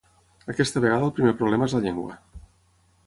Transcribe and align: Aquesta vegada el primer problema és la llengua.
Aquesta 0.53 0.81
vegada 0.85 1.07
el 1.09 1.13
primer 1.19 1.33
problema 1.43 1.69
és 1.71 1.77
la 1.77 1.83
llengua. 1.85 2.19